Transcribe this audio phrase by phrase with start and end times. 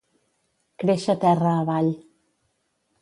[0.83, 1.93] Créixer terra avall.